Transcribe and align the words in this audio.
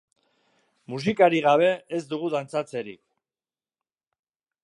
Musikarik 0.93 1.43
gabe 1.47 1.67
ez 1.99 2.01
dugu 2.13 2.31
dantzatzerik. 2.37 3.01